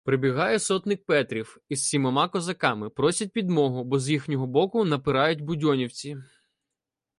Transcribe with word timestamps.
Прибігає 0.03 0.59
сотник 0.59 1.05
Петрів 1.05 1.57
із 1.69 1.87
сімома 1.87 2.27
козаками— 2.29 2.89
просять 2.89 3.31
підмогу, 3.33 3.83
бо 3.83 3.99
з 3.99 4.09
їхнього 4.09 4.47
боку 4.47 4.85
напирають 4.85 5.41
будьонівці. 5.41 6.17